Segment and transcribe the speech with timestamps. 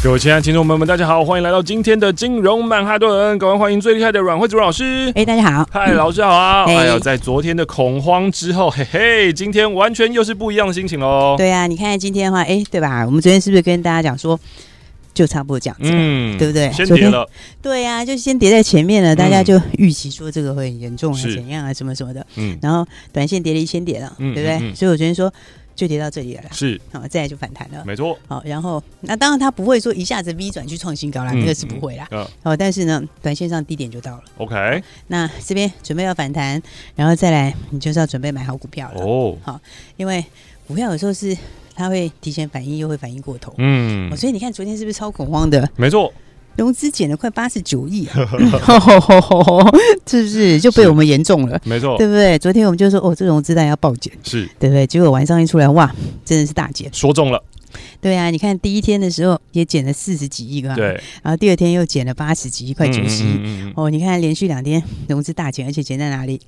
[0.00, 5.12] 各位亲爱的听众朋友们，大家好，欢迎来到今天的金融曼哈顿，赶快欢迎最厉害的阮惠慈老师。
[5.16, 6.64] 哎，大家好，嗨，老师好啊！
[6.66, 11.34] 哎呦，在昨天的恐慌之后，嘿嘿，今天完全又是不一样的心情喽。
[11.36, 13.04] 对啊，你看今天的话，哎，对吧？
[13.04, 14.38] 我们昨天是不是跟大家讲说，
[15.12, 16.70] 就差不多这样子，嗯，对不对？
[16.72, 17.28] 先跌了，
[17.60, 24.74] 对呀，就先跌在前面了，大家就预期说这个会很严重啊，怎样啊，什么什么的，嗯，然后短线跌了一千点了，对不对？
[24.76, 25.32] 所以我昨天说。
[25.78, 28.18] 就跌到这里来了，是好，再来就反弹了，没错。
[28.26, 32.04] 好，然后那当然它不会说一下子 V 转去创新高啦，那个是不会啦。
[32.10, 34.24] 嗯，好，但是呢，短线上低点就到了。
[34.38, 36.60] OK，那这边准备要反弹，
[36.96, 39.00] 然后再来，你就是要准备买好股票了。
[39.00, 39.60] 哦，好，
[39.96, 40.24] 因为
[40.66, 41.36] 股票有时候是
[41.76, 43.54] 它会提前反应，又会反应过头。
[43.58, 45.70] 嗯，所以你看昨天是不是超恐慌的？
[45.76, 46.12] 没错。
[46.58, 48.04] 融资减了快八十九亿，
[50.04, 51.58] 是不是就被我们严重了？
[51.64, 52.36] 没错，对不对？
[52.36, 54.84] 昨天我们就说哦，这融资单要暴减，是对不对？
[54.84, 57.40] 结果晚上一出来，哇，真的是大减，说中了。
[58.00, 63.72] 对啊，你看第一天的时候也减了四十几亿个，对，然后第二天又减了八十几亿，快九十亿。
[63.76, 66.40] 哦，你看连续两天融资大减，而且减在哪里？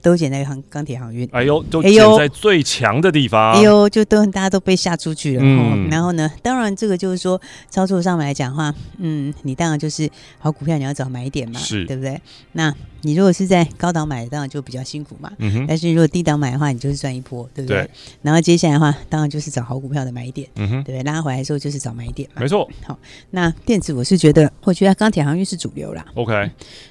[0.00, 5.42] 都捡在航钢铁航运，哎呦，都捡在最强的地方，哎呦，就都大家都被吓出去了。
[5.42, 12.20] 嗯，然后呢，当然这个就是说操作上面来讲的话，嗯，你当然就是好股票你要找买点嘛，是对不对？
[12.52, 15.30] 那你如果是在高档买，当然就比较辛苦嘛。
[15.38, 15.66] 嗯哼。
[15.68, 17.82] 但是如果低档买的话，你就是赚一波，对不对？
[17.82, 17.90] 对。
[18.22, 21.12] 然后接下来的话，当然就是找好股票的买点，嗯哼，对不对？
[21.12, 22.68] 拉回来的时候就是找买点嘛，没错。
[22.84, 22.98] 好，
[23.30, 26.04] 那电子我是觉得，我觉得钢铁航运是主流啦。
[26.14, 26.50] OK。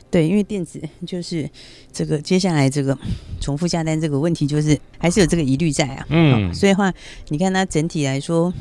[0.09, 1.49] 对，因为电子就是
[1.91, 2.97] 这个接下来这个
[3.41, 6.05] 重复下单这个问题，就是还是有这个疑虑在啊。
[6.09, 6.93] 嗯，所以的话
[7.27, 8.53] 你看它整体来说，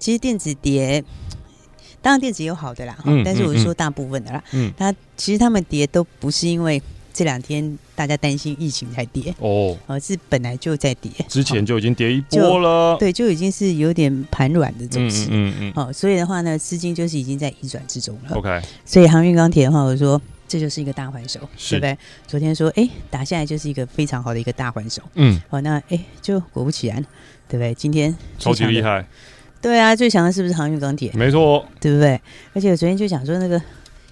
[0.00, 1.02] 其实电子跌，
[2.02, 4.42] 当然电子也有好的啦，嗯，但是我是说大部分的啦。
[4.52, 6.82] 嗯，它其实他们跌都不是因为
[7.12, 12.96] 这两天大家担心疫情才跌哦，而是本来就在跌，之前就已经跌一波了。
[12.98, 15.28] 对，就已经是有点盘软的走势。
[15.30, 15.72] 嗯嗯。
[15.72, 18.36] 好，所以的话呢，资金就是已经在移转之中了。
[18.36, 18.60] OK。
[18.84, 20.20] 所以航运钢铁的话，我说。
[20.50, 21.38] 这就是一个大还手，
[21.68, 21.96] 对不对？
[22.26, 25.00] 昨天说，哎，打下来就是一个非常好的一个大还手。
[25.14, 27.00] 嗯，好，那哎，就果不其然，
[27.48, 27.72] 对不对？
[27.72, 29.06] 今天超级厉害。
[29.62, 31.12] 对啊，最强的是不是航运钢铁？
[31.14, 32.20] 没错，对不对？
[32.52, 33.62] 而且我昨天就讲说那个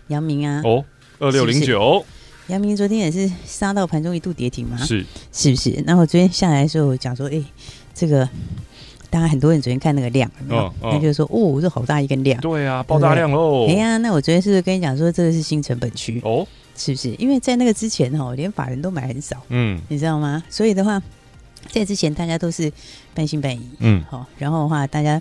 [0.07, 0.85] 杨明啊，哦，
[1.19, 2.07] 二六零九，
[2.47, 5.83] 杨明昨天也是杀到盘中一度跌停嘛，是是不是？
[5.85, 7.43] 那我昨天下来的时候我讲说，哎，
[7.93, 8.29] 这个。
[9.11, 13.67] 当然，很多人昨天看那个量，哦，那就是说，哦，这好大一根量，对啊，爆炸量喽！
[13.67, 16.47] 哎呀，那我昨天是不是跟你讲说，这个是新成本区哦？
[16.77, 17.15] 是不是？
[17.15, 20.43] 因为在那个之前哦，连法人都买很少，嗯，你知道吗？
[20.51, 21.03] 所以的话，
[21.71, 22.71] 在之前大家都是
[23.15, 25.21] 半信半疑，嗯，好，然后的话，大家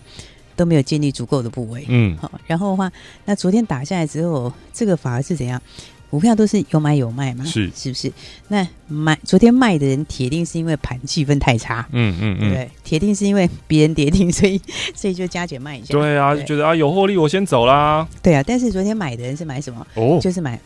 [0.56, 2.92] 都没有建立足够的部位，嗯，好，然后的话，
[3.26, 5.62] 那昨天打下来之后，这个反而是怎样？
[6.10, 8.12] 股票都是有买有卖嘛，是是不是？
[8.48, 14.62] 那买昨天卖的人铁定是因为盘气氛太差，嗯嗯嗯，对，铁定是因为别人跌停， 所以
[14.96, 15.88] 所以就加减卖一下。
[15.92, 18.08] 对啊，就觉得啊有获利，我先走啦。
[18.24, 19.86] 对啊，但是昨天买的人是买什么？
[19.96, 20.58] 哦，就是买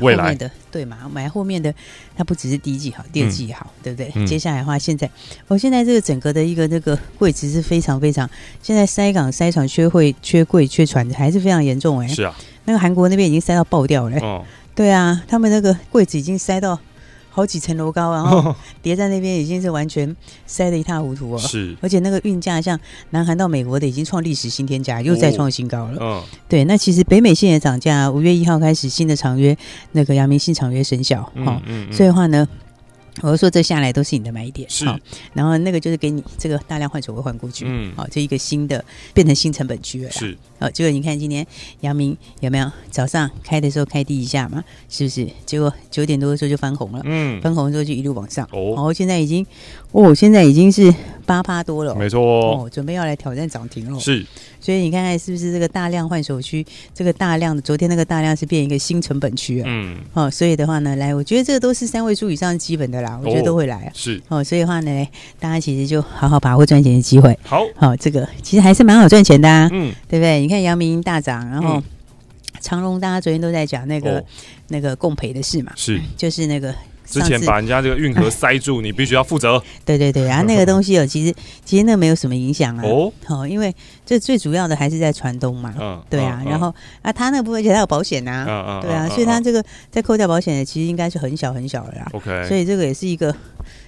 [0.00, 1.08] 未来的，对嘛？
[1.08, 1.72] 买后面的，
[2.16, 4.26] 它不只是第一季好，第二季也好，对不对？
[4.26, 5.08] 接下来的话，现在
[5.46, 8.28] 我现在这个整个的一个那个柜子是非常非常，
[8.60, 12.08] 现在塞港、塞船、缺会、缺柜、缺船还是非常严重哎。
[12.08, 14.18] 是啊，那个韩国那边已经塞到爆掉了。
[14.18, 14.44] 哦。
[14.74, 16.78] 对啊，他们那个柜子已经塞到
[17.30, 20.14] 好几层楼高，然后叠在那边已经是完全
[20.46, 21.38] 塞得一塌糊涂哦。
[21.38, 22.78] 是，而且那个运价像
[23.10, 25.98] 南韩到美国的已经创历史新天价，又再创新高了。
[26.00, 29.56] 嗯，对，那其实北美线也涨价，五月一号开始新的长约，
[29.92, 31.32] 那个阳明新长约生效。
[31.34, 32.46] 嗯嗯，所以的话呢。
[33.22, 34.84] 我就说这下来都是你的买点，是。
[35.32, 40.36] 然后那个就是给你这个大量换手会换过去，嗯，好，这一个新的变成新成本区了，是。
[40.58, 41.46] 好，结果你看今天
[41.80, 45.28] 阳明有没有早上开的时候开低一下嘛，是不是？
[45.46, 49.46] 结果九点多的时候就翻红了，嗯，翻红之后就一路往上，哦，然后现在已经，
[49.92, 50.92] 哦，现在已经是
[51.26, 54.24] 八趴多了，没错，哦，准备要来挑战涨停了，是。
[54.64, 56.64] 所以你看看是不是这个大量换手区，
[56.94, 59.64] 这个大量的昨天那个大量是变一个新成本区啊？
[59.68, 63.92] 嗯，哦，所以的话呢，来，我觉得这个都是三位数以上基本的啦，我觉得都会来啊。
[63.92, 65.08] 是哦，所以的话呢，
[65.38, 67.38] 大家其实就好好把握赚钱的机会。
[67.42, 69.68] 好，好，这个其实还是蛮好赚钱的啊。
[69.70, 70.40] 嗯，对不对？
[70.40, 71.82] 你看阳明大涨，然后
[72.60, 74.24] 长荣大家昨天都在讲那个
[74.68, 76.74] 那个共赔的事嘛，是，就是那个
[77.04, 79.62] 之前把人家这个运河塞住，你必须要负责。
[79.84, 81.34] 对对对，然后那个东西哦，其实
[81.64, 82.82] 其实那没有什么影响啊。
[82.84, 83.74] 哦，好，因为
[84.04, 85.74] 这最主要的还是在船东嘛。
[85.78, 86.42] 嗯，对啊。
[86.46, 88.46] 然后啊，他那个部分而且他有保险呐。
[88.48, 88.80] 嗯嗯。
[88.80, 92.08] 对啊，所以他这个在扣掉保险的，其实应该是很小很小的啦。
[92.12, 92.48] OK。
[92.48, 93.34] 所以这个也是一个。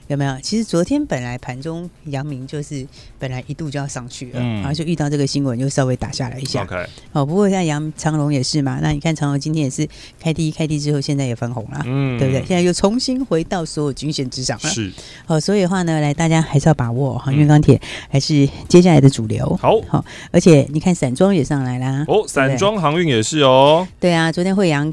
[0.09, 0.37] 有没有？
[0.43, 2.87] 其实昨天本来盘中阳明就是
[3.19, 6.63] 本来一度就要上去了，嗯、然后就遇到这个新闻，又稍微打下来一下。
[6.63, 6.77] OK，
[7.13, 9.89] 哦，不过像杨长龙也是嘛，那你看长龙今天也是
[10.21, 12.45] 开低，开低之后现在也翻红了，嗯，对不对？
[12.47, 14.71] 现在又重新回到所有均线之上了。
[14.71, 14.93] 是，
[15.27, 19.57] 哦，所以的话呢，来大家还是要把握哈，因为钢铁还是接下来的主流。
[19.61, 22.05] 好，好，而且你看散装也上来啦。
[22.07, 23.87] 哦，散装航运也是哦。
[23.99, 24.93] 对啊，昨天惠阳，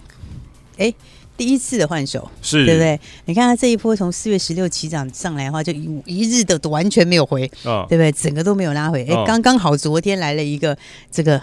[0.78, 0.94] 哎。
[1.36, 3.00] 第一次的换手是对不对？
[3.26, 8.12] 你看它这一波从四月十六起涨上来的话，就一一日的都完全没有回，哦、对不对？
[8.12, 9.04] 整个都没有拉回。
[9.06, 10.78] 哎、哦，刚刚好昨天来了一个
[11.10, 11.42] 这个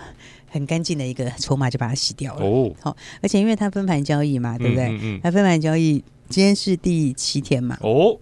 [0.48, 2.46] 很干净的一个筹码，就把它洗掉了。
[2.46, 4.84] 哦，好，而且因为它分盘交易嘛，对不对？
[4.90, 7.76] 嗯，嗯，嗯，它分盘交易今天是第七天嘛。
[7.81, 8.16] 哦，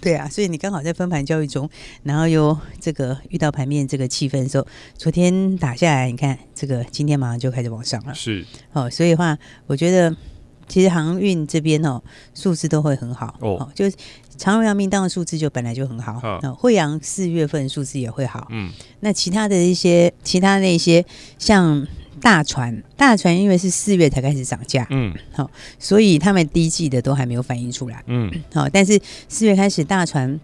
[0.00, 1.70] 对啊，所以你刚好在分盘交易中，
[2.02, 4.66] 然后又这个遇到盘面这个气氛的时候，
[4.98, 8.12] 昨天打下来，你看这个今天马上就开始往上了。
[8.12, 9.38] 是，哦，所以的话，
[9.68, 10.12] 我觉得。
[10.68, 12.02] 其实航运这边哦，
[12.34, 13.96] 数字都会很好哦，就是
[14.36, 18.70] 长荣、阳明当的数字就本来就很好，那惠阳四月份数字也会好，嗯，
[19.00, 21.04] 那其他的一些其他那些
[21.38, 21.86] 像
[22.20, 30.40] 大船，大船因为是四月才开始涨价，嗯，好，所以他们第一季的都还没有反映出来，嗯，好，但是四月开始大船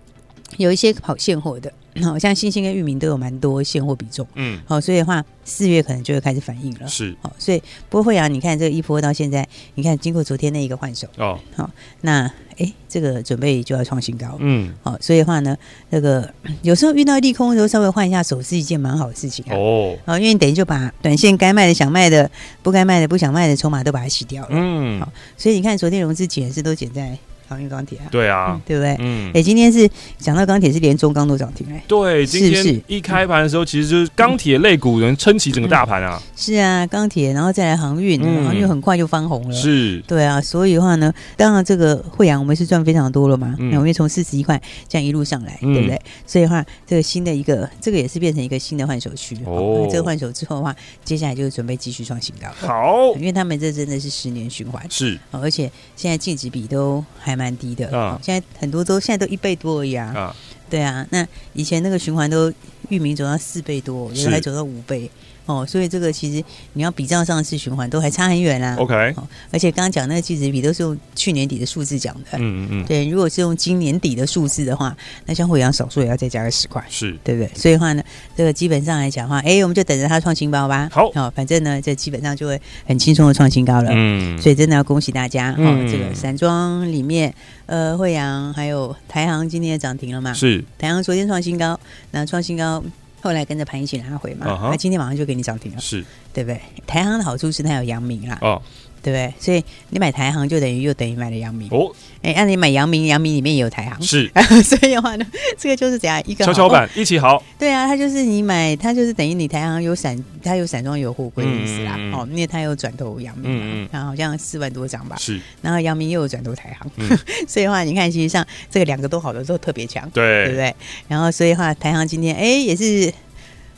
[0.59, 1.73] 有一些跑现货的。
[2.03, 11.69] 好像星星跟域名都有蛮多现货比重，嗯，好，所以的话四月可能就会开始反应了，是，好，所以不过慧洋，你看这个一波到现在，你看经过昨天那一个换手，哦，好，
[12.03, 12.23] 那
[12.59, 15.57] 哎、欸，这个准备就要创新高，嗯，好，所以的话呢，
[15.91, 16.33] 这个
[16.63, 22.31] 有时候遇到利空的时候，稍微换一下手是一件蛮好的事情啊，哦，好，因为你等于就把短线该卖的、想卖的、
[22.63, 27.19] 不该卖的、不想卖的筹码都把它洗掉了，嗯，好，所以你看昨天融资减是都减在。
[27.51, 28.97] 航运钢铁啊，对啊，嗯、对不对？
[29.01, 36.31] 嗯，哎，今天是讲到钢铁是连中钢都涨停哎，对，今天一开盘的时候，其实就是钢铁类股能撑起整个大盘啊、嗯。
[36.37, 39.53] 是啊，钢铁，然后再来航运，嗯、航运很快就翻红了。
[39.53, 46.01] 是，对啊，所以的话呢，当然这个惠阳我们是赚非常多了嘛，嗯，因为从四十一块这样一路上来，嗯、对不对？
[46.25, 49.37] 所以的话，这个新的一个，这个也是变成一个新的换手区。
[49.45, 49.89] 哦。
[49.91, 52.47] 这个换手之后的话，接下来就是准备继续创新高。
[52.65, 58.21] 好，因为他们这真的是十年循环，是，而且现在净值比都还蛮低的啊。
[58.23, 60.37] 现在很多都现在都一倍多而已啊，啊
[60.69, 62.53] 对啊，那以前那个循环都
[62.91, 65.11] 域名走到四倍多，有的还走到五倍。
[65.51, 66.45] 哦，所以这个其实
[66.75, 68.77] 你要比较上次循环都还差很远啦。
[68.79, 72.39] OK，哦，而且刚刚讲那个净值比都是用去年底的数字讲的。
[72.39, 72.85] 嗯嗯嗯。
[72.87, 77.51] 对，如果是用今年底的数字的话，那像惠阳少数也要再加个十块，是对不对？
[77.55, 78.03] 所以的话呢，
[78.37, 80.89] 这个基本上来讲的话，哎，我们就等着它创新高吧。
[80.93, 83.91] 好，哦，反正呢，这基本上就会很轻松的创新高了。
[83.93, 84.41] 嗯。
[84.41, 85.55] 所以真的要恭喜大家。
[85.59, 85.67] 嗯。
[85.67, 87.35] 哦，这个散装里面，
[87.67, 90.33] 呃，惠阳还有台航今天也涨停了嘛？
[90.33, 90.65] 是。
[90.79, 91.79] 台航昨天创新高，
[92.13, 92.83] 那创新高。
[93.23, 94.77] 后来跟着盘一起拉回嘛，那、uh huh.
[94.77, 96.61] 今天晚上就给你涨停了，是，对不对？
[96.87, 98.39] 台行的好处是它有阳明啦。
[98.41, 98.61] 哦。
[99.03, 99.35] 对不对？
[99.39, 101.91] 所以你买台行就等于又等于买了阳明哦。
[102.23, 104.31] 哎，那你买阳明，阳明里面也有台行，是。
[104.63, 105.27] 所以的话呢，
[105.57, 107.43] 这个就是怎样一个跷跷板一起好。
[107.59, 111.97] 对啊，它就是你买，它就是等于你台行有散，它有散装有货柜的意思啦。
[112.13, 115.17] 哦，因为它有转投阳明嘛，然后好像四万多张吧。
[115.19, 115.41] 是。
[115.63, 116.91] 然后阳明又有转投台航，
[117.49, 120.75] 所以的话你看，其实像这个两个都好的时候特别强，对，对不对？
[121.09, 123.13] 然后所以的话台行今天哎也是。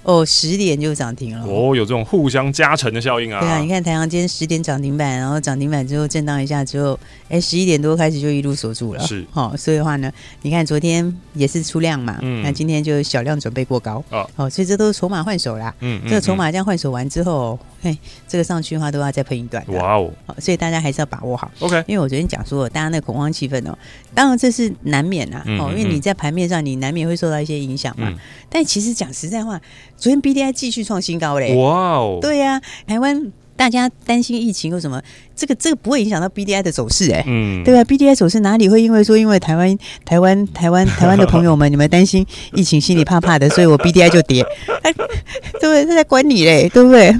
[0.02, 1.44] 哦，十点就涨停了。
[1.46, 3.40] 哦，有这种互相加成的效应啊。
[3.40, 6.98] 对啊，你看台航今天十点涨停板，然后涨停板之后震荡一下之后，
[7.28, 9.06] 哎，十一点多开始就一路锁住了。
[9.06, 10.12] 是，好、哦，所以的话呢，
[10.42, 14.02] 你看昨天也是出量嘛，嗯，那今天就小量准备过高。
[14.10, 15.72] 哦，哦，所以这都是筹码换手啦。
[15.80, 19.64] 嗯，这个筹码这样换手完之后，嘿，这个上去的话都要再喷一段。
[19.68, 21.48] 哇哦，好，所以大家还是要把握好。
[21.60, 23.78] OK，因为我昨天讲说，大家那恐慌气氛哦，
[24.14, 25.44] 当然这是难免呐。
[25.60, 28.08] 哦，因为你在盘面上你难免会受到一些影响嘛。
[28.10, 28.18] 嗯、
[28.50, 29.60] 但其实讲实在话。
[30.02, 31.54] 昨天 B D I 继续创新高嘞！
[31.54, 35.00] 哇哦，对呀、啊，台湾大家担心疫情或什么，
[35.36, 44.44] 这个这个不会影响到 B D I 的走势哎，嗯，对吧、啊、？B D I 走势哪里会因为说因为台湾台湾台湾 台湾的朋友们你们担心疫情心里怕怕的，所以我 B D I 就跌，
[44.82, 45.86] 哎，对不对？
[45.86, 47.14] 他在管你嘞，对不对？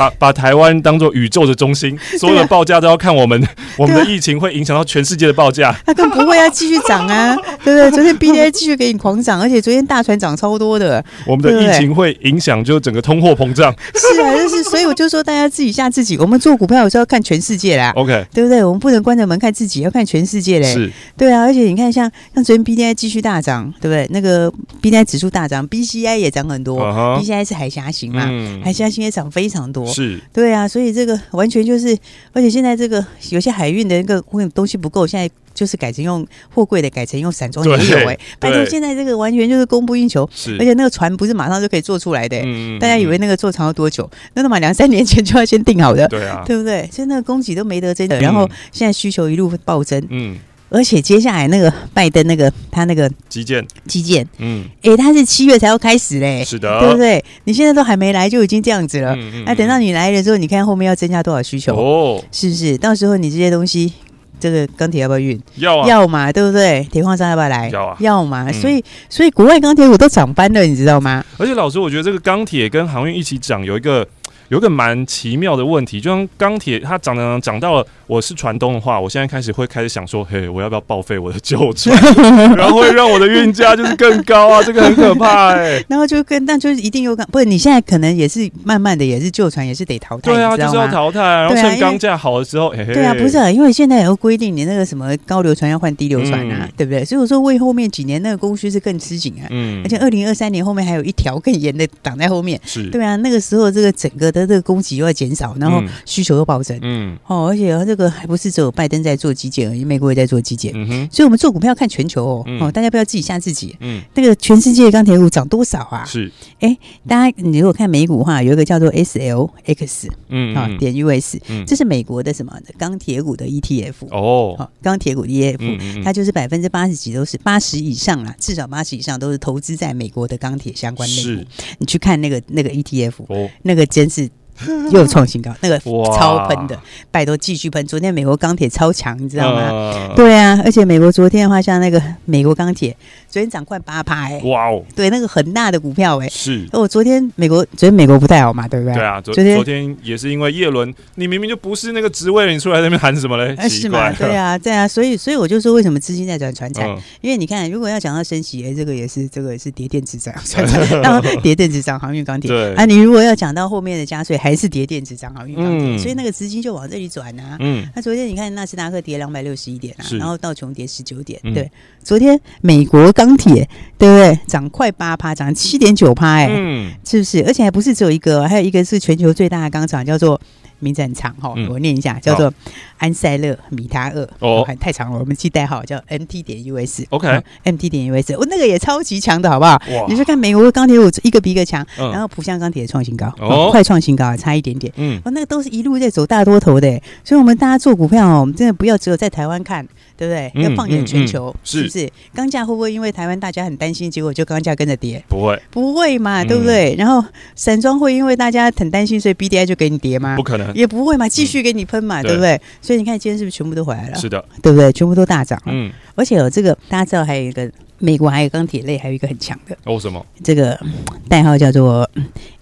[0.00, 5.76] 把把台湾当做宇宙的中心， 所有的报价都要看我们， 我们的疫情会影响到全世界的报价。
[5.86, 7.90] 那更不会要继续涨啊，对不对？
[7.90, 11.04] 昨天 B D I 继续给你狂涨，而且昨天大船涨超多的。
[11.26, 13.74] 我们的疫情会影响就整个通货膨胀。
[13.94, 16.16] 是啊，就是所以我就说大家自己吓自己。
[16.16, 18.64] 我们做股票有时候要看全世界啦，OK，对不对？
[18.64, 20.72] 我们不能关着门看自己，要看全世界嘞。
[20.72, 21.42] 是，对啊。
[21.42, 24.06] 而且你看像，像像昨天 B D I 继续大涨，对不对？
[24.10, 26.78] 那个 B D I 指数大涨，B C I 也涨很多。
[27.18, 28.28] B C I 是海峡型嘛，
[28.64, 29.86] 海峡型也涨非常多。
[29.90, 30.66] 是，对啊。
[30.66, 31.96] 所以这个完全就是，
[32.32, 38.20] 而且现在这个有些海海运的那个东西不够，现在就是改成用货柜的，改成用散装也有哎、欸。
[38.38, 40.22] 拜托，现在这个完全就是供不应求，
[40.58, 42.42] 而且那个船不是马上就可以做出来的、欸。
[42.46, 44.10] 嗯，大家以为那个做长要多久？
[44.32, 46.88] 那他妈两三年前就要先定好的，对啊，对不对？
[46.90, 50.38] 所以那个供给都没得真的，然后现在需求一路暴增，嗯。
[50.70, 57.22] 而且接下来那个拜登那个他那个基建基建，嗯，哎、欸，他是七月才要开始嘞，是的，对不对？
[57.44, 62.78] 你现在都还没来就已经这样子了，那、嗯嗯嗯啊、等到你来了之后，你看后面要增加多少需求哦，是不是？
[62.78, 63.92] 到时候你这些东西，
[64.38, 65.40] 这个钢铁要不要运？
[65.56, 66.86] 要啊，要嘛，对不对？
[66.92, 67.68] 铁矿砂要不要来？
[67.70, 68.46] 要啊，要嘛。
[68.48, 71.24] 嗯、所以所以国外钢铁股都涨翻了，你知道吗？
[71.36, 74.06] 而且老师，我觉得这个钢铁跟航运一起涨，有一个
[74.50, 77.86] 有一个蛮奇妙的问题，就像钢铁它涨涨涨到了。
[78.08, 81.96] 我是船东的话，我现在开始会开始想说，嘿，我要不要报废我的旧船，
[82.58, 85.84] 然后会让我的运价就是更高啊，这个很可怕哎、欸。
[85.88, 97.04] 然后就跟，但就是一定有，不是你现在可能也是慢慢的也是旧船也是得淘汰，对啊，就是要淘汰，然后趁钢价好的时候，嘿嘿对啊，不是，啊，因为现在有规定你那个什么高流船要换低流船啊，嗯、对不对？
[97.04, 108.70] 所以我说为后面几年那个供需是更吃紧啊，嗯，而且二零二三年后面还有一条更严的挡在后面，是对啊，那个时候这个整个的这个供给又要减少，然后需求又暴增，嗯，哦，而且这个还不是只有。
[108.80, 116.02] 拜登在做基建而已，美国也在做基建，嗯哼，所以我们做股票要看全球哦，嗯、哦，大家不要自己吓自己，嗯，那个全世界钢铁股涨多少啊？
[116.06, 131.42] 是，哎、欸，大家你如果看美股的话，有一个叫做 S L X，嗯啊点 U S，嗯，这是美国的什么的钢铁股的 E T F 哦，好，钢铁股 E T F，嗯、它就是百分之八十几都是八十以上啊，至少八十以上都是投资在美国的钢铁相关类股，
[131.78, 134.29] 你去看那个那个 E T F，哦，那个真是。
[134.90, 136.78] 又创新高，那个超喷的，
[137.10, 137.84] 拜托继续喷。
[137.86, 139.60] 昨天美国钢铁超强，你知道吗？
[139.70, 142.96] 呃、对啊，而且美国昨天的话，像那个美国钢铁，
[143.30, 146.66] 昨天涨快八趴哎，哇哦，对，那个很大的股票哎、欸，是。
[146.72, 148.94] 哦，昨天美国昨天美国不太好嘛，对不对？
[148.94, 153.54] 对啊，昨天昨天也是因为叶伦，你明明就不是那个职位，你出来那边喊什么嘞？
[153.54, 154.12] 啊是吗？
[154.12, 156.88] 对啊，对啊，所以所以我就说，为什么资金在转传产？
[156.88, 160.34] 嗯、因为你看，如果要讲到升息，哎，这个也是这个也是跌电子涨，
[161.00, 162.48] 然后跌电子涨航运钢铁。
[162.50, 165.32] 对啊，你如果要讲到后面的加税，还是跌电子涨。
[165.34, 167.56] 好，嗯，所以那个资金就往这里转啊。
[167.60, 171.40] 嗯，那昨天你看纳斯达克跌两百六十一点啊，然后道琼跌十九点。
[171.54, 171.70] 对，
[172.02, 174.38] 昨天美国钢铁对不对？
[174.46, 177.44] 涨快八趴，涨七点九趴，哎，嗯，是不是？
[177.46, 180.40] 而且还不是只有一个，还有一个是全球最大的钢厂，叫做。
[180.80, 182.52] 名字很长哈，我念一下，叫做
[182.98, 189.80] 安塞勒米塔二哦，太长了，我们记代号叫 MT 点 US，OK，MT 点 US，哦，那个也超级强的好不好？
[190.08, 193.30] 你去看美国的钢铁股一个比一个强，然后浦项钢铁创新高，
[193.70, 199.86] 快创新高啊，差一点点，嗯，哦，那个都是一路在走大多头的，所以我们大家做股票哦，我们真的不要只有在台湾看。
[200.20, 200.52] 对不对？
[200.62, 202.06] 要放眼全球，是不是？
[202.34, 205.24] 钢价会不会因为台湾大家很担心，结果就钢价跟着跌？
[205.30, 206.94] 不会，不会嘛，对不对？
[206.98, 210.36] 然后散装会因为大家很担心，所以 BDI 就给你跌吗？
[210.36, 212.60] 不可能，也不会嘛，继续给你喷嘛，对不对？
[212.80, 214.18] 所以你看今天是不是全部都回来了？
[214.18, 214.92] 是的，对不对？
[214.92, 215.60] 全部都大涨。
[215.66, 217.70] 嗯，而且有这个大家知道还有一个。
[218.02, 220.24] 美国还有钢铁类，还有一个很强的哦，什么？
[220.42, 220.80] 这个
[221.28, 222.10] 代号叫做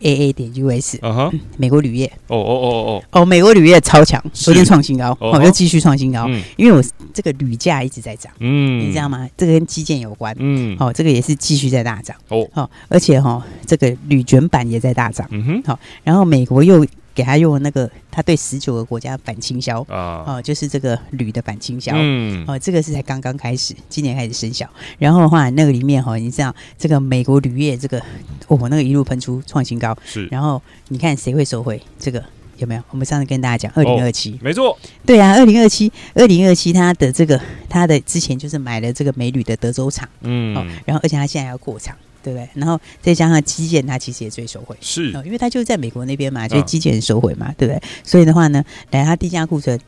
[0.01, 2.11] AA 点 US，嗯哼，美国铝业。
[2.27, 6.83] 哦哦哦哦哦，美国铝业超强，昨天创新高，哦，又继续创新高，因为我
[7.15, 9.29] 这个铝价一直在涨，嗯，你知道吗？
[9.37, 16.85] 这个跟基建有关，嗯，哦，这个也是继续在大涨，哦，好，而且哈，这个铝卷板也在大涨，嗯哼，好，然后美国又。
[17.19, 24.65] 给他用那个，他对十九个国家反倾销啊，哦，就是这个铝的反倾销，嗯，哦，这个是才刚刚开始，今年开始生效。
[25.01, 27.99] 然后的话，那个里面哈，你知道这个美国铝业这个，
[28.47, 30.27] 哦，那个一路喷出创新高，是。
[30.27, 32.23] 然后你看谁会收回这个
[32.59, 32.83] 有没有？
[32.91, 41.97] 我们上次跟大家讲，二零二七，没错，对啊，二零二七，二零二七，他的这个他的之前就是买了这个美铝的德州厂，嗯，哦，然后而且他现在要扩厂。
[42.29, 42.49] 对不对？
[42.55, 47.83] 然后再加上基建，它其实也最收回，是、哦，因为它就在美国那边嘛，所以基建收回嘛，啊、对不对？
[48.05, 49.79] 所以的话呢，来它低价库存，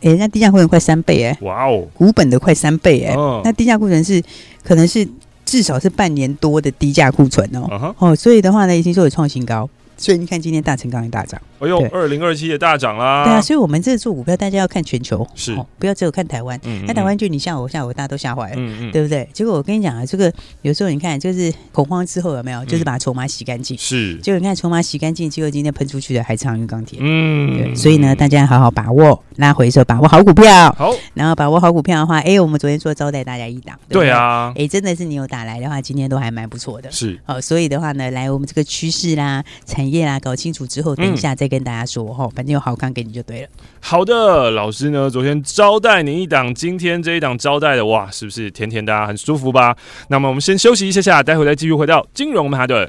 [0.00, 4.22] 哎，人家低价库存快三倍哎，哇哦，股本的快三倍哎，哦、那低价库存是
[4.64, 5.06] 可能是
[5.44, 9.68] 至少是半年多的低价库存哦，哦，所以的话呢，已经说有创新高，
[10.00, 11.38] 所以你看今天大成钢也大涨。
[11.58, 13.22] 哎呦，二零二七也大涨啦！
[13.22, 16.58] 对啊，所以我们这做股票，大家要看全球，是不要只有看台湾。
[16.86, 19.28] 看台湾就你吓我吓我，大家都吓坏了，对不对？
[19.34, 23.76] 结果我跟你讲啊，这个有时候你看，就是恐慌之后有没有，就是把筹码洗干净。
[23.76, 26.98] 是，结果你看筹码洗干净，结果今天喷出去的还是航运钢铁。
[27.02, 30.74] 嗯，对，所以呢，大家好好把握，拉回的时候把握好股票。
[30.78, 36.90] 好，然后把握好股票的话，哎，我们昨天说招待大家一档，对啊，哎，真的是你有打来的话，今天都还蛮不错的。
[36.90, 41.50] 是，好，所以的话呢，来我们这个趋势啦、产业啦搞清楚之后，等一下再。
[41.50, 43.48] 跟大家说哈，反正有好康给你就对了。
[43.80, 49.76] 好的，老师呢，昨天招待你一档，今天这一档招待的哇，是不是甜甜的、啊，很舒服吧？
[50.06, 52.88] 那么我们先休息一下下，待会再继续回到金融曼哈顿。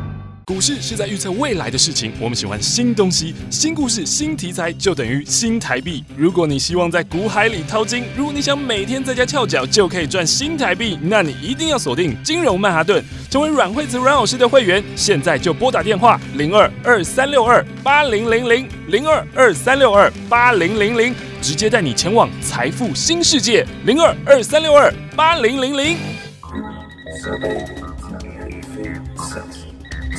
[0.51, 6.03] 股市是在预测未来的事情，我们喜欢新东西、新故事、新题材，就等于新台币。
[6.17, 14.83] 如果你希望在股海里淘金，如果你想每天在家翘脚就可以赚新台币，那你一定要锁定金融曼哈顿，成为阮惠子阮老师的会员。
[14.93, 25.97] 现在就拨打电话零二二三六二八零零零零二二三六二八零零零，直接带你前往财富新世界零二二三六二八零零零。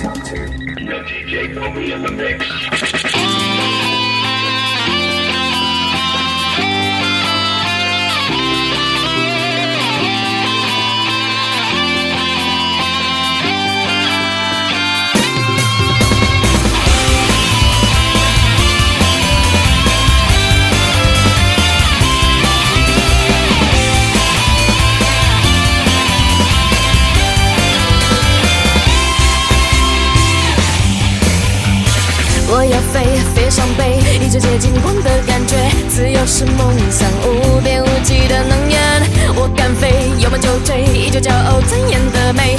[0.02, 3.01] Your DJ me in the mix.
[32.54, 33.02] 我要飞，
[33.34, 35.56] 飞上北，一直接近光的感觉。
[35.88, 38.78] 自由是梦想，无边无际的能源。
[39.34, 42.58] 我敢飞，有梦就追，依旧骄傲尊严的美。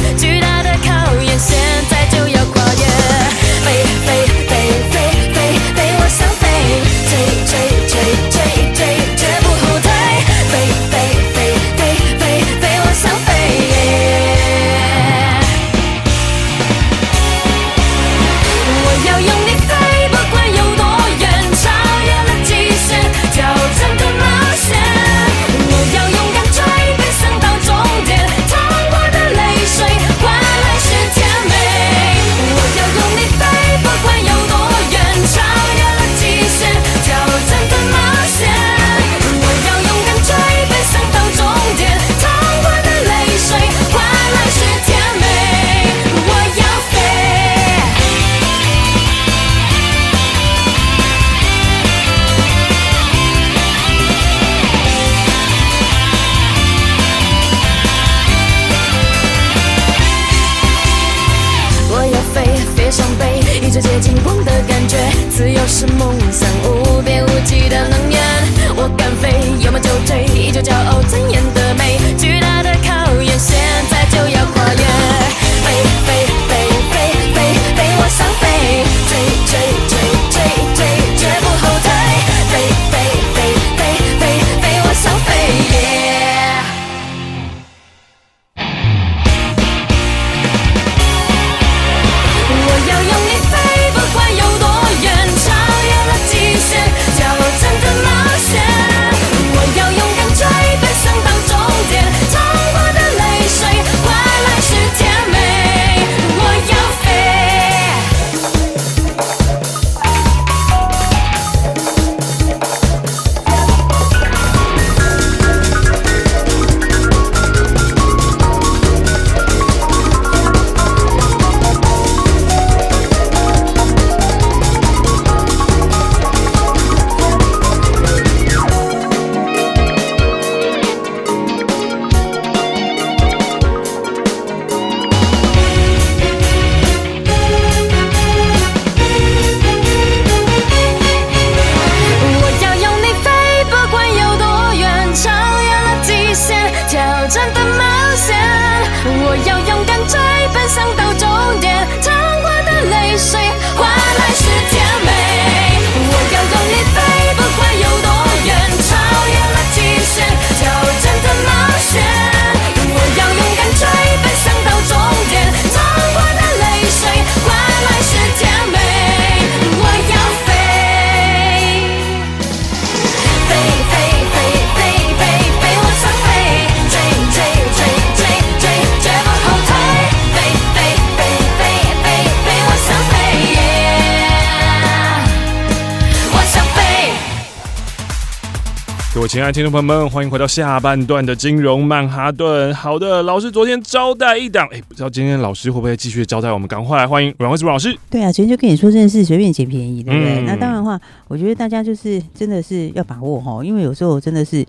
[189.34, 192.72] 亲爱的听众朋友们，欢迎回到下半段的金融曼哈顿。
[192.72, 196.68] 好的，老师昨天招待一档，哎，不知道今天老师会不会继续招待我们？
[196.68, 197.98] 赶快欢迎阮慧芝老师。
[198.12, 200.44] 对啊，昨天就跟你说，这件事随便捡便宜，对不对？
[200.44, 204.64] 那当然的话，我觉得大家就是真的是要把握哈，因为有时候真的是。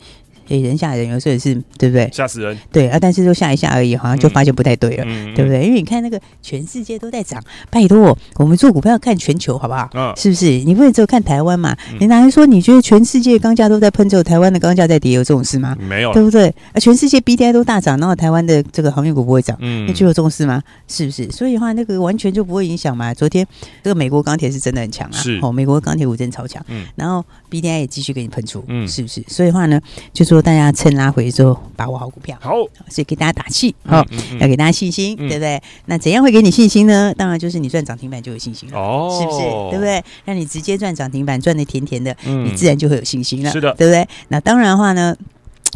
[0.49, 2.09] 诶，人吓人，有时候也是，对不对？
[2.13, 2.57] 吓死人。
[2.73, 5.65] 对啊，但是就吓一下而已，好像就发现不太对了，嗯、对不对？
[5.65, 9.89] 因为你看那个全世界都在涨，拜托，我们做股票要看全球，好不好？
[9.95, 10.47] 嗯、是不是？
[10.65, 11.77] 你不能只有看台湾嘛？
[11.93, 15.77] 嗯、你哪来说你觉得全世界钢价都在喷，只有台湾的钢价在跌，有这种事吗？
[15.81, 16.49] 没有，对不对？
[16.73, 20.63] 啊，全世界 B D I 都大涨，然后台湾的这个航运股不会涨，嗯，那就有这种事吗？
[20.89, 21.31] 是不是？
[21.31, 23.13] 所以的话，那个完全就不会影响嘛。
[23.15, 23.47] 昨天
[23.83, 29.23] 这个美国钢铁是真的很强啊，是哦，美国钢铁股真的超强，嗯，然后 B D I 也继续给你喷出，嗯，是不是？
[29.29, 29.81] 所以的话呢，
[30.13, 31.15] 就说大家趁拉。
[31.15, 32.51] 回之后把握好股票，好，
[32.89, 34.05] 所以给大家打气，好、
[34.41, 35.63] 要给大家信心，嗯、对不对？
[35.87, 37.15] 那怎样会给你信心呢？
[37.17, 39.39] 当然就是你赚涨停板就有信心了，哦，是不是？
[39.71, 40.03] 对不对？
[40.25, 44.09] 让你直接赚涨停板，赚的甜甜的，嗯、你自然就会有信心了，是的，对不对？
[44.27, 45.17] 那当然的话呢。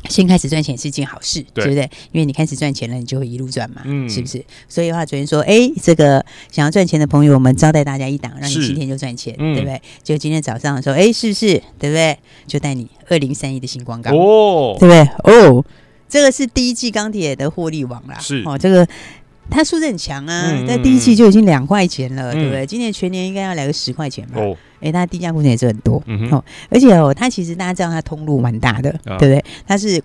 [0.08, 1.90] 先开始赚钱是一件好事，对，对不对？
[2.12, 4.44] 因为你开始赚钱了，你就会一路赚嘛，嗯，是不是？
[4.68, 9.80] 所以的话，昨天说，哎，这个想要赚钱的朋友，我们招待大家一档，让你今天就赚钱，对不对？
[10.02, 11.62] 就今天早上的时候，哎，是不是？
[11.78, 12.18] 对不对？
[12.46, 15.32] 就带你二零三一的星光钢哦，对不对？
[15.32, 15.64] 哦，
[16.08, 18.86] 这个是第一季钢铁的获利王啦，是哦，这个。
[19.50, 22.66] 它数字很强啊，在、嗯、第一季就已经两块钱了，嗯、对不对？
[22.66, 24.40] 今年全年应该要来个十块钱吧？
[24.40, 29.44] 哦，哎、欸，它低价库存也是很多，嗯、哦，而且哦，它其实大家知道它通路蛮大的，哦、对不对？
[29.66, 30.00] 它是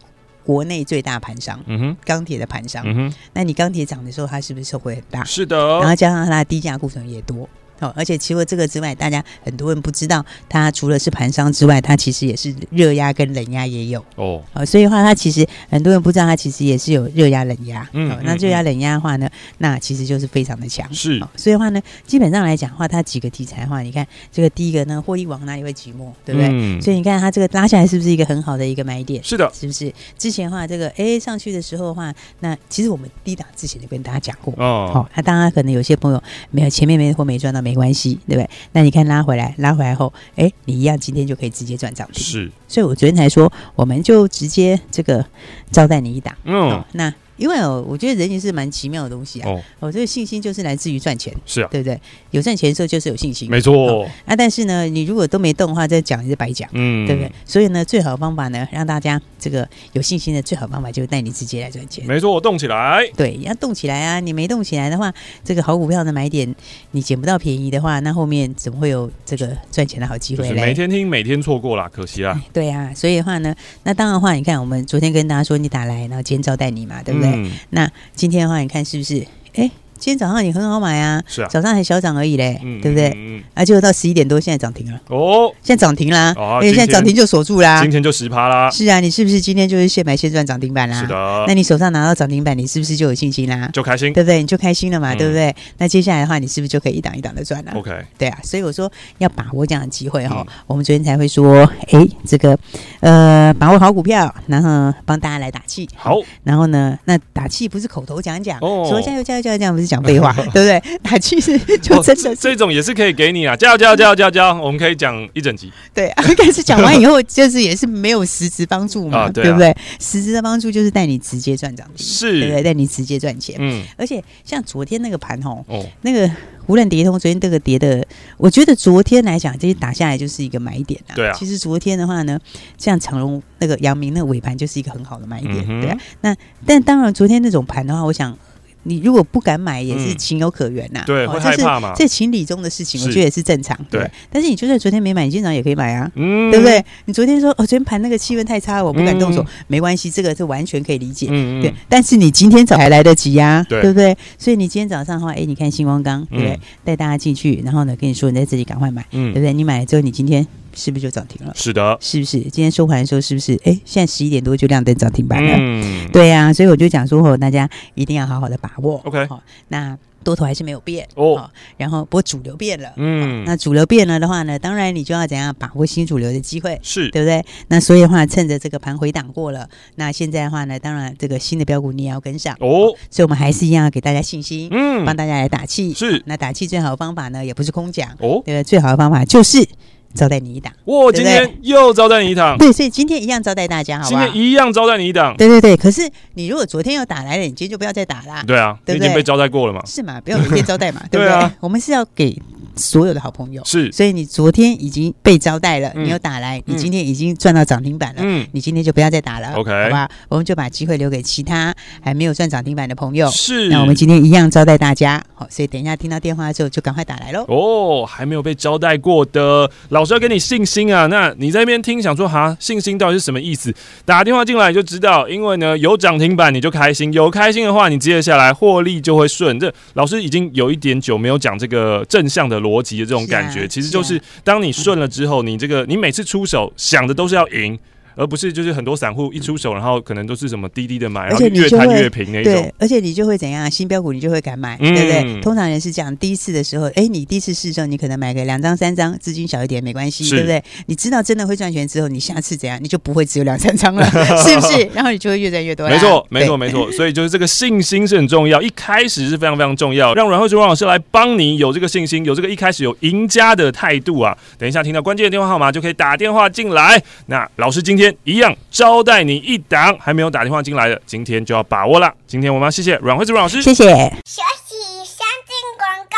[0.45, 5.23] 国内最大盘商，嗯哼，钢铁的盘商，嗯哼，那你钢铁涨的时候，它是不是受惠很大？
[5.23, 7.47] 是的，然后加上它的低价库存也多。
[7.95, 14.41] 而且除了这个之外，大家很多人不知道，它除了是盘商之外，它其实也是热压跟冷压也有哦。
[14.65, 17.87] 所以的话，它其实很多人不知道，它其实也是有热压冷压。
[17.93, 20.91] 嗯，那热压冷压的话呢，那其实就是非常的强。
[20.93, 26.49] 是，所以的话呢，基本上来讲的话，它几个题材的话，你看这个第一个呢，获利往哪里会寂寞，对不对？
[26.51, 26.81] 嗯。
[26.81, 29.23] 所以你看它这个拉下来是不是一个很好的一个买点？
[29.23, 29.93] 是的，是不是？
[30.17, 34.91] 之前的话，这个 A 上去的时候的话，那其实我们低档之前就跟大家讲过哦。
[34.93, 38.49] 好，那当然可能有些朋友没有前面没或没赚到没关系，对不对？
[38.73, 42.21] 那你看拉回来，拉回来后，哎，你一样今天就可以直接赚涨停。
[42.21, 45.25] 是，所以我昨天才说，我们就直接这个
[45.71, 46.35] 招待你一档。
[46.43, 47.13] 嗯，那。
[47.43, 49.49] 因为哦，我觉得人也是蛮奇妙的东西啊。
[49.49, 51.99] 哦，我这个信心就是来自于赚钱，是啊，对不对？
[52.31, 54.05] 有赚钱的时候就是有信心，没错。
[54.25, 57.29] 啊，但是呢，你如果都没动的话，这讲也是白讲，嗯，对不对？
[57.45, 62.05] 所以呢，最好的方法呢，让大家这个有信心的最好方法就是带你直接来赚钱。
[62.07, 63.05] 没错，我动起来。
[63.17, 64.21] 对，要动起来啊！
[64.21, 66.55] 你没动起来的话，这个好股票的买点
[66.91, 70.61] 你捡不到便宜的话，那后面怎么会有这个赚钱的好机会嘞？
[70.61, 72.41] 每天听，每天错过啦，可惜啦。
[72.53, 73.53] 对啊，所以的话呢，
[73.83, 77.32] 那当然的话，你看我们昨天跟大家说你打来，然后今天招待你嘛，对不对？
[77.69, 79.25] 那今天的话，你看是不是？
[79.55, 79.69] 哎。
[80.03, 83.09] 今天早上也很好买啊，是啊，早上还小涨而已嘞，对不对？
[83.15, 88.69] 嗯，而且到十一点多，现在涨停了哦，现在涨停啦，而且现在涨停就锁住啦，今天就十趴啦。
[88.69, 90.99] 是啊，你是不是今天就是现买现赚涨停板啦？
[90.99, 93.69] 是的，那你手上拿到涨停板，你是不是就有信心啦？
[93.71, 94.41] 就开心，对不对？
[94.41, 95.55] 你就开心了嘛，对不对？
[95.77, 100.45] 那接下来的话，你是不是就可以一档一档的赚了？OK，对啊，所以我说要把握这样的机会哈。
[100.67, 101.63] 我们昨天才会说，
[101.93, 102.59] 哎，这个
[102.99, 105.87] 呃，把握好股票，然后帮大家来打气。
[105.95, 109.92] 好，然后呢，那打气不是口头讲讲，说加油加油加油这样不是。
[109.93, 110.81] 讲废话， 对不对？
[111.03, 113.55] 打气是就真的，这种也是可以给你啊！
[113.55, 114.61] 加油加油加油加油加油！
[114.61, 115.71] 我们可以讲一整集。
[115.93, 119.75] 对，但是讲完以后，就是也是没有实质帮助嘛，对不对？
[119.99, 122.63] 实质的帮助就是带你直接赚涨停，是，对不对？
[122.63, 123.55] 带你直接赚钱。
[123.59, 126.29] 嗯，而且像昨天那个盘吼，哦，那个
[126.65, 128.03] 无论跌通，昨天这个跌的，
[128.37, 131.13] 我觉得昨天来讲，这些打下来就是一个买点啊。
[131.15, 132.39] 对啊，其实昨天的话呢，
[132.77, 135.97] 像长荣那个阳明那个尾盘就是一个很好的买点，对啊。
[136.21, 138.35] 那但当然，昨天那种盘的话，我想。
[138.83, 141.03] 你如果不敢买，也是情有可原呐。
[141.05, 141.93] 对，会害怕嘛？
[141.95, 143.77] 这情理中的事情，我觉得也是正常。
[143.89, 146.83] 对，但是你就算昨天没买，你今早也可以买啊，嗯，对不对？
[147.05, 151.27] 你昨天说哦，昨天盘那个气氛太差，我不敢动手，没关系，这个是完全可以理解。
[151.29, 151.73] 嗯，对。
[151.87, 154.15] 但是你今天早还来得及呀，对不对？
[154.37, 156.59] 所以你今天早上的话，哎，你看星光钢，对不对？
[156.83, 159.53] 带大家进去，然后呢，跟你说你在这里赶快买，对不对？
[159.53, 160.45] 你买了之后，你今天。
[160.75, 161.53] 是不是就涨停了？
[161.55, 162.39] 是的，是不是？
[162.41, 163.53] 今天收盘的时候，是不是？
[163.63, 165.55] 哎，现在十一点多就亮灯涨停板了。
[165.57, 169.01] 嗯，对呀、啊，所以我就讲说，哦，大家一定要好好的把握。
[169.05, 171.49] OK，好，那多头还是没有变哦。
[171.75, 172.93] 然后，不过主流变了。
[172.95, 177.43] 嗯，那主流变了的话呢，当然你就要怎样把握新主流的机会，是对不对？
[177.67, 182.95] 那所以的话，趁着这个盘回档过了，那现在的话呢，当然这个新的标股你也要跟上哦。
[183.11, 185.93] 所以我们还是一样要给大家信心，嗯，帮大家来打气。
[185.93, 188.63] 是，那打气最好的方法呢，也不是空讲哦，对不对？
[188.63, 189.67] 最好的方法就是。
[190.13, 191.11] 招待你一档，哇！
[191.11, 194.23] 今天又招待你一档，对，所以今天一样招待大家，好不好？
[194.25, 195.75] 今天一样招待你一档，对对对。
[195.75, 199.05] 可是你如果昨天又打来了，你今天就不要再打啦，对啊，对不对？
[199.05, 200.21] 已经被招待过了嘛，是嘛？
[200.21, 201.51] 不要每天招待嘛， 对不对？
[201.59, 202.39] 我们是要给
[202.75, 203.61] 所有的好朋友。
[203.65, 210.09] 是，所以你昨天已经被招待了，嗯、你又打来，你今天已经赚到涨停板了，嗯，你今天就不要再打了，OK，好吧？
[210.29, 213.29] 我们就把机会留给其他还没有赚涨停板的朋友。
[213.29, 217.45] 是，那我们今天一样招待大家，好，所以等一下听到电话之后就赶快打来喽。
[217.47, 221.07] 哦，还没有被招待过的老师要给你信心啊！
[221.07, 223.73] 那你在那边听，想说哈，信心到底是什么意思？
[224.05, 229.59] 打电话进来就知道，因为呢有涨停板你就开心，有开心的话，你接下来获利就会顺。
[229.59, 237.77] 这老师已经有一点久没有讲这个正向的逻辑的这种感觉，其实就是当你顺了之后，你这个你每次出手想的都是要赢。
[238.15, 242.53] 而不是就是很多散户一出手，然后可能都是什么低低的买，然后越摊越平那种。
[242.53, 243.69] 对，而且你就会怎样？
[243.69, 245.41] 新标股你就会敢买，嗯、对不对？
[245.41, 250.63] 通常人是这样，第一次的时候，哎，你第一次试的时候，你可能买个两张三张，资金小一点没关系，对不对？
[250.87, 252.77] 你知道真的会赚钱之后，你下次怎样？
[252.81, 254.05] 你就不会只有两三张了，
[254.43, 254.89] 是不是？
[254.93, 255.87] 然后你就会越赚越多。
[255.87, 256.91] 没错，没错，没错。
[256.91, 264.37] 所以就是这个信心是很重要，一开始是非常非常重要，让阮慧珠阮老师来帮你有这个信心，有这个一开始有赢家的态度啊。
[264.57, 267.01] 等一下听到关键的电话号码就可以打电话进来。
[267.27, 268.55] 那老师今天一样。
[268.71, 272.11] 招待你一档还没有打电话进来的，今天就要把握了。
[272.25, 273.83] 今天我们要谢谢阮惠子阮老师，谢谢。
[273.83, 276.17] 休息，先进广告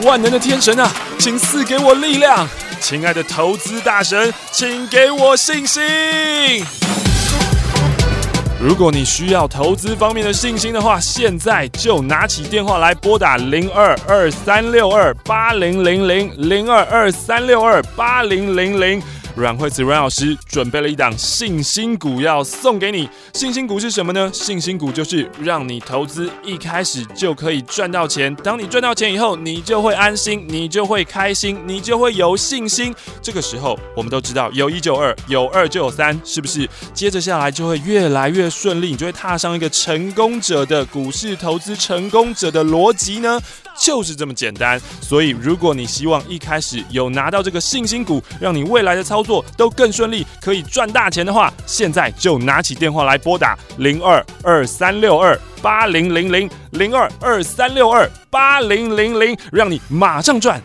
[0.00, 0.08] 喽。
[0.08, 2.48] 万能的天神啊，请赐给我力量。
[2.80, 5.82] 亲爱的投资大神，请给我信心。
[8.58, 19.02] 如果你需要投资方面的信心的话，现在就拿起电话来拨打零二二三六二八零零零零二二三六二八零零零。
[19.36, 23.06] 阮慧慈阮老师准备了一档信心股要送给你。
[23.34, 24.30] 信心股是什么呢？
[24.32, 28.34] 信心股就是让你投资一开始就可以赚到钱。
[28.36, 32.94] 当你赚到钱以后，你就会安心，你就会开心，你就会有信心。
[33.20, 36.66] 这个时候，我们都知道有一就二，有二就有三，是不是？
[36.94, 43.38] 接着下来就会越来越顺利，你就会踏上一个成功者的股市投资成功者的逻辑呢？
[43.78, 44.80] 就是这么简单。
[45.02, 60.62] 所以，如果你希望一开始有拿到这个信心股，让你未来的操作都更顺利，可以赚大钱的话，现在就拿起电话来拨打零二二三六二八零零零零二二三六二八零零零，让你马上赚。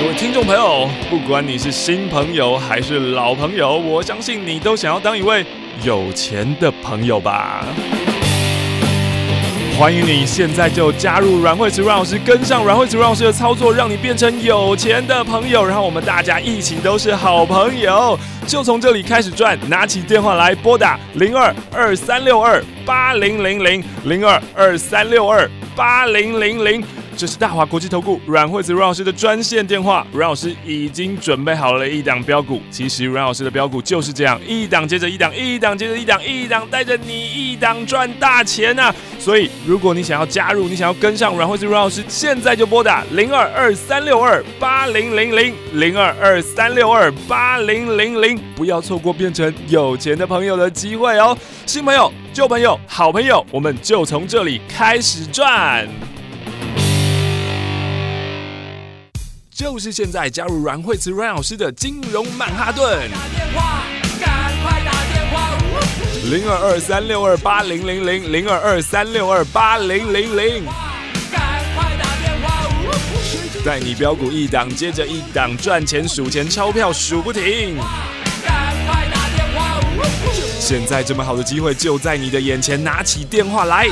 [0.00, 5.44] 各位听众朋友，不管你是新朋友还是老朋友，我相信你都想要当一位
[5.82, 7.66] 有钱的朋友吧。
[9.78, 19.56] 欢迎你现在就加入阮慧慈阮老师，跟上阮慧慈阮老师的操作，让你变成有钱的朋友，然后我们大家一起都是好朋友，就从这里开始赚。
[19.68, 26.82] 拿起电话来拨打零二二三六二八零零零零二二三六二八零零零。
[27.18, 32.62] 这是大华国际投顾阮慧子阮老师的专线电话，阮老师已经准备好了一档标股。
[32.70, 38.94] 其实阮老师的标股就是这样，一档接着一档，一档接着一档，一档带着你一档赚大钱呐、啊！
[39.18, 51.36] 所以，如果你想要加入，你想要跟上阮慧子阮老师，现在就拨打零二二三六二八零零零零二二三六二八零零零，不要错过变成有钱的朋友的机会哦！
[51.66, 55.84] 新朋友、旧朋友、好朋友，我们就从这里开始赚。
[59.58, 63.82] 就是现在加入阮慧慈阮老师的金融曼哈顿，打电话，
[64.24, 65.50] 赶快打电话，
[66.30, 70.64] 零二二三六二八零零零零二二三六二八零零零，
[71.32, 72.68] 赶快打电话，
[73.64, 77.76] 带你飙股一档接着一档赚钱数钱钞票数不停，
[80.60, 83.88] 现在这么好的机会就在你的眼前，拿起电话来。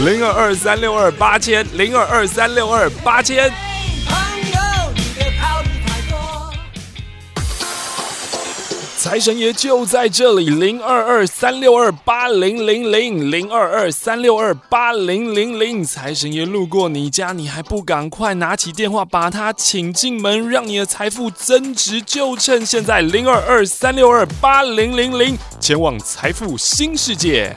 [0.00, 3.52] 零二二三六二八千，零二二三六二八千。
[8.96, 15.82] 财神爷就在这里，零二二三六二八零零零，零二二三六二八零零零。
[15.82, 27.56] 财神爷路过你家，你还不赶快拿起电话把他请进门，让你的财富增值，就趁现在，零二二三六二八零零零，前往财富新世界。